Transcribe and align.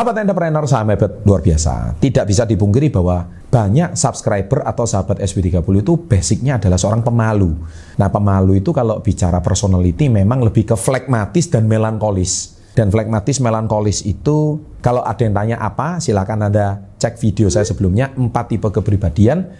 Sahabat 0.00 0.16
entrepreneur 0.16 0.64
hebat 0.64 1.12
luar 1.28 1.44
biasa. 1.44 1.92
Tidak 2.00 2.24
bisa 2.24 2.48
dipungkiri 2.48 2.88
bahwa 2.88 3.20
banyak 3.52 3.92
subscriber 3.92 4.64
atau 4.64 4.88
sahabat 4.88 5.20
SB30 5.20 5.60
itu 5.60 5.92
basicnya 6.08 6.56
adalah 6.56 6.80
seorang 6.80 7.04
pemalu. 7.04 7.52
Nah 8.00 8.08
pemalu 8.08 8.64
itu 8.64 8.72
kalau 8.72 9.04
bicara 9.04 9.44
personality 9.44 10.08
memang 10.08 10.40
lebih 10.40 10.72
ke 10.72 10.76
flekmatis 10.80 11.52
dan 11.52 11.68
melankolis. 11.68 12.56
Dan 12.72 12.88
flekmatis 12.88 13.44
melankolis 13.44 14.00
itu 14.08 14.64
kalau 14.80 15.04
ada 15.04 15.20
yang 15.20 15.36
tanya 15.36 15.60
apa 15.60 16.00
silakan 16.00 16.48
Anda 16.48 16.96
cek 16.96 17.20
video 17.20 17.52
saya 17.52 17.68
sebelumnya 17.68 18.16
empat 18.16 18.56
tipe 18.56 18.72
kepribadian 18.72 19.52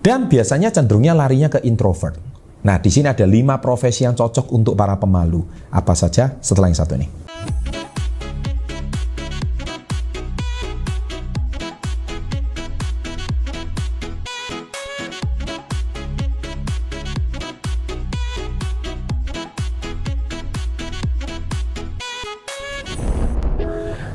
dan 0.00 0.32
biasanya 0.32 0.72
cenderungnya 0.72 1.12
larinya 1.12 1.52
ke 1.52 1.60
introvert. 1.60 2.16
Nah, 2.64 2.80
di 2.80 2.88
sini 2.88 3.12
ada 3.12 3.28
lima 3.28 3.60
profesi 3.60 4.08
yang 4.08 4.16
cocok 4.16 4.48
untuk 4.48 4.80
para 4.80 4.96
pemalu. 4.96 5.44
Apa 5.68 5.92
saja 5.92 6.40
setelah 6.40 6.72
yang 6.72 6.80
satu 6.80 6.96
ini? 6.96 7.08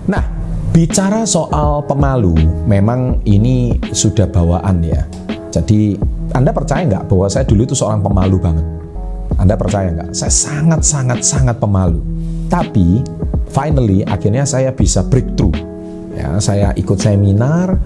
Nah, 0.09 0.26
bicara 0.73 1.22
soal 1.22 1.86
pemalu, 1.86 2.34
memang 2.66 3.22
ini 3.30 3.77
sudah 3.94 4.26
bawaan 4.26 4.82
ya. 4.82 5.05
Jadi, 5.54 6.02
Anda 6.34 6.49
percaya 6.49 6.82
nggak 6.90 7.05
bahwa 7.05 7.30
saya 7.30 7.45
dulu 7.45 7.70
itu 7.70 7.77
seorang 7.77 8.02
pemalu 8.02 8.41
banget? 8.41 8.66
Anda 9.38 9.54
percaya 9.54 9.93
nggak? 9.93 10.10
Saya 10.18 10.34
sangat-sangat-sangat 10.34 11.62
pemalu. 11.62 12.01
Tapi, 12.49 13.05
finally, 13.54 14.01
akhirnya 14.01 14.49
saya 14.49 14.74
bisa 14.74 15.05
breakthrough. 15.05 15.54
Ya, 16.18 16.41
saya 16.41 16.73
ikut 16.73 16.98
seminar, 16.98 17.77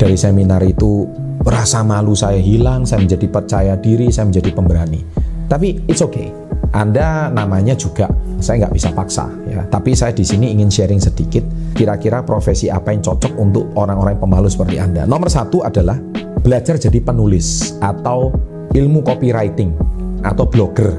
dari 0.00 0.16
seminar 0.16 0.64
itu 0.64 1.04
rasa 1.44 1.84
malu 1.84 2.16
saya 2.16 2.40
hilang, 2.40 2.88
saya 2.88 3.04
menjadi 3.04 3.26
percaya 3.28 3.74
diri, 3.76 4.08
saya 4.08 4.26
menjadi 4.26 4.50
pemberani. 4.56 5.04
Tapi 5.48 5.84
it's 5.88 6.00
okay. 6.00 6.32
Anda 6.72 7.32
namanya 7.32 7.72
juga 7.72 8.12
saya 8.38 8.66
nggak 8.66 8.74
bisa 8.76 8.88
paksa 8.92 9.26
ya. 9.48 9.64
Tapi 9.66 9.96
saya 9.96 10.12
di 10.12 10.22
sini 10.22 10.52
ingin 10.52 10.68
sharing 10.68 11.00
sedikit 11.00 11.40
kira-kira 11.78 12.26
profesi 12.26 12.66
apa 12.66 12.90
yang 12.90 12.98
cocok 13.06 13.38
untuk 13.38 13.70
orang-orang 13.78 14.18
pemalu 14.18 14.50
seperti 14.50 14.82
Anda. 14.82 15.06
Nomor 15.06 15.30
satu 15.30 15.62
adalah 15.62 15.94
belajar 16.42 16.74
jadi 16.74 16.98
penulis 16.98 17.78
atau 17.78 18.34
ilmu 18.74 19.06
copywriting 19.06 19.70
atau 20.26 20.42
blogger. 20.50 20.90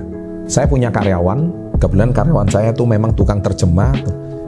Saya 0.48 0.72
punya 0.72 0.88
karyawan, 0.88 1.76
kebetulan 1.76 2.16
karyawan 2.16 2.48
saya 2.48 2.72
tuh 2.72 2.88
memang 2.88 3.12
tukang 3.12 3.44
terjemah, 3.44 3.92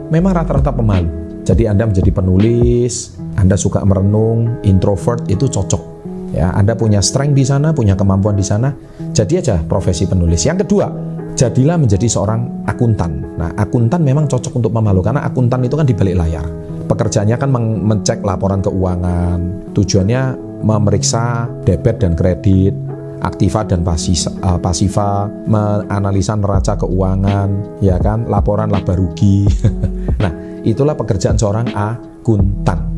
memang 0.08 0.32
rata-rata 0.32 0.72
pemalu. 0.72 1.44
Jadi 1.44 1.68
Anda 1.68 1.84
menjadi 1.84 2.08
penulis, 2.08 3.12
Anda 3.36 3.60
suka 3.60 3.84
merenung, 3.84 4.56
introvert 4.64 5.28
itu 5.28 5.52
cocok. 5.52 5.92
Ya, 6.32 6.48
Anda 6.56 6.72
punya 6.72 7.04
strength 7.04 7.36
di 7.36 7.44
sana, 7.44 7.76
punya 7.76 7.92
kemampuan 7.92 8.40
di 8.40 8.46
sana, 8.46 8.72
jadi 9.12 9.44
aja 9.44 9.56
profesi 9.68 10.08
penulis. 10.08 10.40
Yang 10.48 10.64
kedua, 10.64 11.11
jadilah 11.34 11.76
menjadi 11.80 12.06
seorang 12.08 12.66
akuntan. 12.68 13.36
Nah, 13.36 13.50
akuntan 13.56 14.04
memang 14.04 14.28
cocok 14.28 14.62
untuk 14.62 14.72
pemalu 14.72 15.00
karena 15.00 15.24
akuntan 15.26 15.64
itu 15.64 15.74
kan 15.74 15.86
di 15.88 15.94
balik 15.96 16.16
layar. 16.18 16.46
Pekerjaannya 16.86 17.36
kan 17.38 17.50
mengecek 17.52 18.20
laporan 18.20 18.60
keuangan. 18.60 19.72
Tujuannya 19.72 20.22
memeriksa 20.62 21.48
debit 21.64 21.98
dan 22.04 22.12
kredit, 22.14 22.74
aktiva 23.22 23.62
dan 23.64 23.86
eh, 23.86 24.58
pasiva, 24.58 25.30
menganalisa 25.46 26.34
neraca 26.36 26.74
keuangan, 26.76 27.80
ya 27.80 27.96
kan, 28.02 28.26
laporan 28.26 28.68
laba 28.68 28.94
rugi. 28.98 29.46
nah, 30.22 30.32
itulah 30.66 30.98
pekerjaan 30.98 31.38
seorang 31.38 31.70
akuntan. 31.72 32.90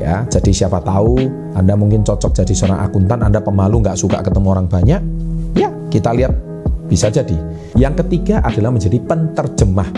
Ya, 0.00 0.24
jadi 0.32 0.64
siapa 0.64 0.80
tahu 0.80 1.28
Anda 1.52 1.76
mungkin 1.76 2.00
cocok 2.00 2.32
jadi 2.32 2.56
seorang 2.56 2.80
akuntan, 2.88 3.20
Anda 3.20 3.44
pemalu 3.44 3.84
nggak 3.84 4.00
suka 4.00 4.24
ketemu 4.24 4.48
orang 4.48 4.64
banyak, 4.64 5.00
ya 5.52 5.68
kita 5.92 6.16
lihat 6.16 6.32
bisa 6.90 7.06
jadi. 7.06 7.38
Yang 7.78 8.02
ketiga 8.04 8.42
adalah 8.42 8.74
menjadi 8.74 8.98
penterjemah. 8.98 9.90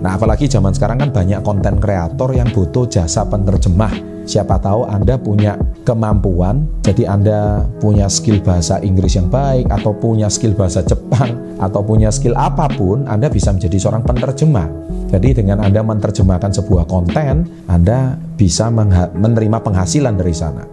Nah, 0.00 0.16
apalagi 0.16 0.48
zaman 0.48 0.72
sekarang 0.72 1.04
kan 1.04 1.10
banyak 1.12 1.44
konten 1.44 1.76
kreator 1.76 2.32
yang 2.32 2.48
butuh 2.48 2.88
jasa 2.88 3.28
penterjemah. 3.28 3.92
Siapa 4.28 4.60
tahu 4.60 4.84
Anda 4.84 5.16
punya 5.16 5.56
kemampuan, 5.88 6.68
jadi 6.84 7.08
Anda 7.08 7.64
punya 7.80 8.12
skill 8.12 8.44
bahasa 8.44 8.76
Inggris 8.84 9.16
yang 9.16 9.32
baik, 9.32 9.72
atau 9.72 9.96
punya 9.96 10.28
skill 10.28 10.52
bahasa 10.52 10.84
Jepang, 10.84 11.56
atau 11.56 11.80
punya 11.80 12.12
skill 12.12 12.36
apa 12.36 12.68
pun, 12.68 13.08
Anda 13.08 13.32
bisa 13.32 13.56
menjadi 13.56 13.80
seorang 13.80 14.04
penterjemah. 14.04 14.68
Jadi 15.08 15.40
dengan 15.40 15.64
Anda 15.64 15.80
menerjemahkan 15.80 16.52
sebuah 16.60 16.84
konten, 16.84 17.48
Anda 17.72 18.20
bisa 18.36 18.68
menerima 18.68 19.64
penghasilan 19.64 20.20
dari 20.20 20.36
sana. 20.36 20.68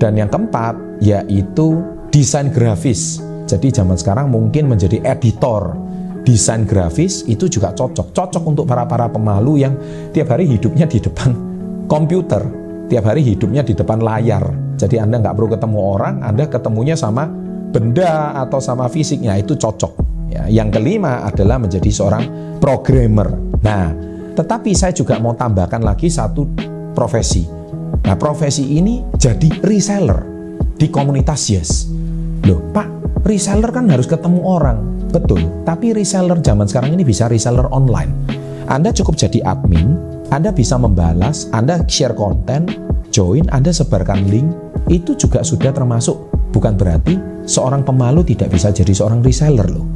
Dan 0.00 0.16
yang 0.16 0.32
keempat, 0.32 1.04
yaitu 1.04 1.84
desain 2.08 2.48
grafis. 2.48 3.20
Jadi 3.44 3.68
zaman 3.70 3.96
sekarang 4.00 4.32
mungkin 4.32 4.72
menjadi 4.72 5.04
editor 5.04 5.76
desain 6.24 6.64
grafis 6.64 7.22
itu 7.28 7.46
juga 7.46 7.76
cocok. 7.76 8.16
Cocok 8.16 8.44
untuk 8.48 8.64
para-para 8.64 9.12
pemalu 9.12 9.60
yang 9.60 9.76
tiap 10.10 10.32
hari 10.32 10.48
hidupnya 10.48 10.88
di 10.88 10.98
depan 10.98 11.30
komputer, 11.92 12.42
tiap 12.88 13.04
hari 13.04 13.20
hidupnya 13.22 13.60
di 13.60 13.76
depan 13.76 14.00
layar. 14.00 14.42
Jadi 14.74 14.98
Anda 14.98 15.20
nggak 15.20 15.36
perlu 15.36 15.48
ketemu 15.52 15.78
orang, 15.78 16.14
Anda 16.24 16.48
ketemunya 16.48 16.96
sama 16.96 17.28
benda 17.70 18.34
atau 18.40 18.58
sama 18.58 18.88
fisiknya, 18.88 19.36
itu 19.38 19.54
cocok. 19.54 19.92
Ya, 20.32 20.50
yang 20.50 20.72
kelima 20.72 21.22
adalah 21.22 21.60
menjadi 21.60 21.90
seorang 21.92 22.24
programmer. 22.58 23.28
Nah, 23.62 23.92
tetapi 24.34 24.74
saya 24.74 24.90
juga 24.90 25.20
mau 25.22 25.36
tambahkan 25.36 25.84
lagi 25.84 26.10
satu 26.10 26.42
profesi. 26.96 27.46
Nah, 28.04 28.16
profesi 28.18 28.76
ini 28.76 29.04
jadi 29.14 29.62
reseller 29.62 30.20
di 30.74 30.90
komunitas 30.90 31.46
Yes. 31.48 31.70
Loh, 32.44 32.60
Pak, 32.74 33.03
reseller 33.24 33.72
kan 33.72 33.88
harus 33.88 34.04
ketemu 34.04 34.40
orang. 34.44 34.78
Betul, 35.10 35.64
tapi 35.64 35.96
reseller 35.96 36.38
zaman 36.44 36.68
sekarang 36.68 36.94
ini 36.94 37.02
bisa 37.02 37.26
reseller 37.26 37.66
online. 37.72 38.12
Anda 38.68 38.92
cukup 38.92 39.16
jadi 39.16 39.44
admin, 39.44 39.96
Anda 40.32 40.52
bisa 40.52 40.76
membalas, 40.76 41.48
Anda 41.52 41.80
share 41.88 42.16
konten, 42.16 42.68
join, 43.12 43.48
Anda 43.52 43.72
sebarkan 43.72 44.28
link, 44.28 44.48
itu 44.88 45.16
juga 45.16 45.44
sudah 45.44 45.72
termasuk. 45.72 46.32
Bukan 46.54 46.78
berarti 46.78 47.18
seorang 47.48 47.82
pemalu 47.82 48.22
tidak 48.22 48.54
bisa 48.54 48.70
jadi 48.70 48.94
seorang 48.94 49.20
reseller 49.24 49.66
loh. 49.68 49.86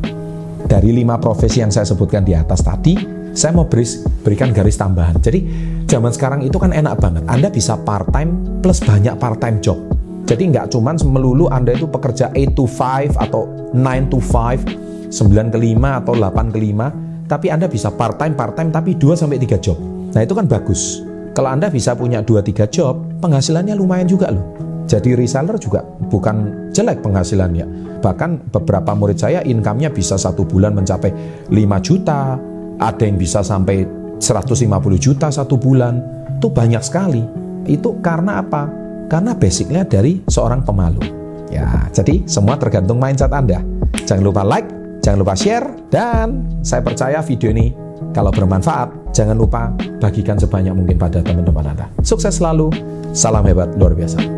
Dari 0.69 0.93
lima 0.93 1.17
profesi 1.17 1.65
yang 1.65 1.73
saya 1.73 1.89
sebutkan 1.89 2.27
di 2.27 2.37
atas 2.37 2.61
tadi, 2.61 2.99
saya 3.33 3.57
mau 3.57 3.65
beri, 3.71 3.87
berikan 4.21 4.53
garis 4.53 4.77
tambahan. 4.77 5.17
Jadi 5.17 5.41
zaman 5.89 6.13
sekarang 6.13 6.41
itu 6.45 6.61
kan 6.61 6.75
enak 6.75 6.99
banget. 7.01 7.25
Anda 7.25 7.49
bisa 7.49 7.79
part 7.81 8.11
time 8.13 8.61
plus 8.61 8.85
banyak 8.85 9.17
part 9.17 9.41
time 9.41 9.63
job. 9.65 9.98
Jadi 10.29 10.53
nggak 10.53 10.69
cuman 10.77 11.01
melulu 11.09 11.49
Anda 11.49 11.73
itu 11.73 11.89
pekerja 11.89 12.29
8 12.37 12.53
to 12.53 12.69
5 12.69 13.17
atau 13.17 13.49
9 13.73 14.13
to 14.13 14.21
5, 14.21 15.09
9 15.09 15.49
ke 15.49 15.57
5 15.57 16.01
atau 16.05 16.13
8 16.13 16.53
ke 16.53 16.59
5, 16.61 17.33
tapi 17.33 17.49
Anda 17.49 17.65
bisa 17.65 17.89
part 17.89 18.21
time 18.21 18.37
part 18.37 18.53
time 18.53 18.69
tapi 18.69 18.93
2 19.01 19.17
sampai 19.17 19.41
3 19.41 19.57
job. 19.57 19.81
Nah, 20.13 20.21
itu 20.21 20.37
kan 20.37 20.45
bagus. 20.45 21.01
Kalau 21.33 21.49
Anda 21.49 21.73
bisa 21.73 21.97
punya 21.97 22.21
2 22.21 22.45
3 22.45 22.69
job, 22.69 23.01
penghasilannya 23.25 23.73
lumayan 23.73 24.05
juga 24.05 24.29
loh. 24.29 24.45
Jadi 24.85 25.17
reseller 25.17 25.57
juga 25.57 25.81
bukan 25.85 26.69
jelek 26.77 27.01
penghasilannya. 27.01 27.97
Bahkan 28.05 28.53
beberapa 28.53 28.93
murid 28.93 29.17
saya 29.17 29.41
income-nya 29.41 29.89
bisa 29.89 30.21
satu 30.21 30.45
bulan 30.45 30.77
mencapai 30.77 31.09
5 31.49 31.57
juta, 31.81 32.37
ada 32.77 33.03
yang 33.05 33.17
bisa 33.17 33.41
sampai 33.41 33.85
150 34.21 35.01
juta 35.01 35.33
satu 35.33 35.57
bulan. 35.57 36.01
Itu 36.37 36.53
banyak 36.53 36.85
sekali. 36.85 37.25
Itu 37.65 38.01
karena 38.05 38.45
apa? 38.45 38.88
Karena 39.09 39.33
basicnya 39.33 39.89
dari 39.89 40.21
seorang 40.29 40.63
pemalu. 40.63 41.01
Ya, 41.49 41.89
jadi 41.97 42.29
semua 42.29 42.61
tergantung 42.61 43.01
mindset 43.01 43.33
Anda. 43.33 43.65
Jangan 44.05 44.21
lupa 44.21 44.45
like, 44.45 44.69
jangan 45.01 45.25
lupa 45.25 45.33
share, 45.33 45.65
dan 45.89 46.45
saya 46.61 46.85
percaya 46.85 47.25
video 47.25 47.49
ini 47.49 47.73
kalau 48.13 48.29
bermanfaat, 48.29 49.17
jangan 49.17 49.37
lupa 49.37 49.73
bagikan 49.99 50.37
sebanyak 50.37 50.77
mungkin 50.77 51.01
pada 51.01 51.25
teman-teman 51.25 51.73
Anda. 51.73 51.89
Sukses 52.05 52.37
selalu, 52.37 52.69
salam 53.17 53.49
hebat 53.49 53.73
luar 53.81 53.97
biasa. 53.97 54.38